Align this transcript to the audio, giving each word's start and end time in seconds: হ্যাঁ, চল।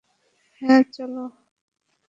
হ্যাঁ, 0.61 0.81
চল। 0.93 1.15